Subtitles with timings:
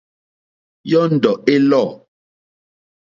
[0.89, 1.83] Yɔ́ndɔ̀ é lɔ̂.